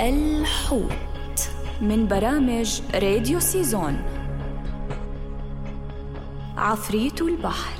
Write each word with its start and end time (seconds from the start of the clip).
الحوت 0.00 1.50
من 1.80 2.08
برامج 2.08 2.80
راديو 2.94 3.40
سيزون. 3.40 4.02
عفريت 6.56 7.22
البحر. 7.22 7.78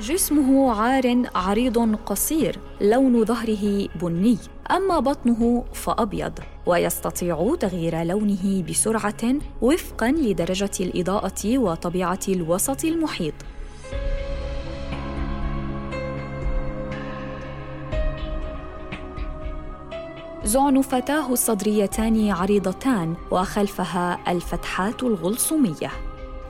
جسمه 0.00 0.72
عار 0.72 1.22
عريض 1.34 1.96
قصير 1.96 2.58
لون 2.80 3.24
ظهره 3.24 3.88
بني. 4.02 4.38
أما 4.70 4.98
بطنه 4.98 5.64
فأبيض 5.72 6.38
ويستطيع 6.66 7.56
تغيير 7.60 8.02
لونه 8.02 8.64
بسرعة 8.70 9.34
وفقا 9.62 10.10
لدرجة 10.10 10.70
الإضاءة 10.80 11.58
وطبيعة 11.58 12.20
الوسط 12.28 12.84
المحيط. 12.84 13.34
زعنفتاه 20.46 21.32
الصدريتان 21.32 22.30
عريضتان 22.30 23.14
وخلفها 23.30 24.18
الفتحات 24.28 25.02
الغلصومية. 25.02 25.90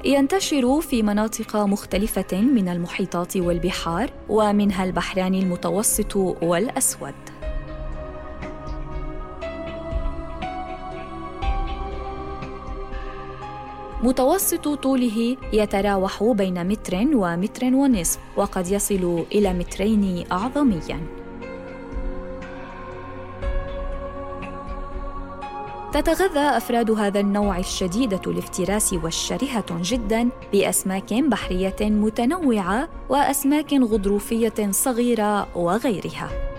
ينتشر 0.04 0.80
في 0.80 1.02
مناطق 1.02 1.56
مختلفة 1.56 2.40
من 2.40 2.68
المحيطات 2.68 3.36
والبحار 3.36 4.10
ومنها 4.28 4.84
البحران 4.84 5.34
المتوسط 5.34 6.16
والأسود. 6.16 7.14
متوسط 14.02 14.68
طوله 14.68 15.36
يتراوح 15.52 16.22
بين 16.24 16.68
متر 16.68 17.06
ومتر 17.14 17.64
ونصف 17.64 18.18
وقد 18.36 18.68
يصل 18.70 19.24
إلى 19.32 19.52
مترين 19.52 20.24
اعظميا. 20.32 21.25
تتغذى 26.00 26.40
أفراد 26.40 26.90
هذا 26.90 27.20
النوع 27.20 27.58
الشديده 27.58 28.20
الافتراس 28.26 28.92
والشرهة 28.92 29.64
جدا 29.70 30.28
بأسماك 30.52 31.14
بحرية 31.14 31.76
متنوعة 31.80 32.88
وأسماك 33.08 33.72
غضروفية 33.74 34.70
صغيرة 34.70 35.56
وغيرها. 35.56 36.55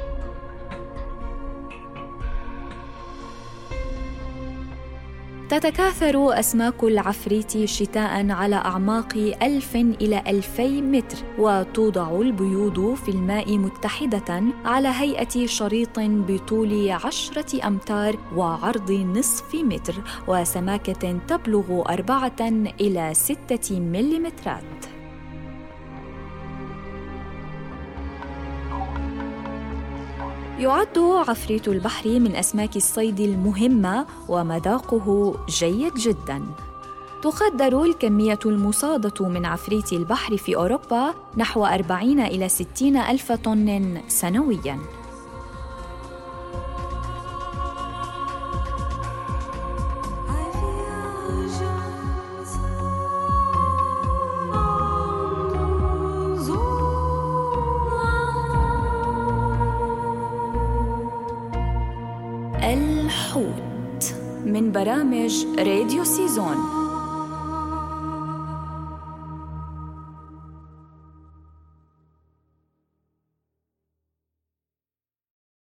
تتكاثر 5.50 6.40
أسماك 6.40 6.84
العفريت 6.84 7.66
شتاء 7.66 8.30
على 8.32 8.56
أعماق 8.56 9.36
ألف 9.42 9.76
إلى 9.76 10.24
ألفي 10.28 10.82
متر 10.82 11.18
وتوضع 11.40 12.22
البيوض 12.22 12.94
في 12.94 13.12
الماء 13.12 13.58
متحدة 13.58 14.44
على 14.66 14.88
هيئة 14.88 15.46
شريط 15.46 16.00
بطول 16.00 16.92
عشرة 16.92 17.68
أمتار 17.68 18.18
وعرض 18.36 18.92
نصف 18.92 19.56
متر 19.56 19.96
وسماكة 20.28 21.20
تبلغ 21.28 21.82
أربعة 21.90 22.42
إلى 22.82 23.14
ستة 23.14 23.80
مليمترات. 23.80 24.97
يعد 30.60 30.98
عفريت 30.98 31.68
البحر 31.68 32.20
من 32.20 32.36
أسماك 32.36 32.76
الصيد 32.76 33.20
المهمة 33.20 34.06
ومذاقه 34.30 35.36
جيد 35.50 35.94
جداً. 35.94 36.42
تقدر 37.22 37.84
الكمية 37.84 38.40
المصادة 38.46 39.28
من 39.28 39.46
عفريت 39.46 39.94
البحر 39.94 40.38
في 40.38 40.56
أوروبا 40.56 41.14
نحو 41.38 41.66
40 41.66 42.20
إلى 42.20 42.50
60 42.50 42.98
ألف 42.98 43.32
طن 43.32 44.02
سنوياً. 44.08 44.80
الحوت 62.64 64.14
من 64.46 64.72
برامج 64.72 65.46
راديو 65.58 66.04
سيزون. 66.04 66.87